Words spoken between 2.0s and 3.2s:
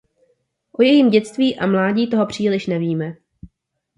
toho příliš nevíme.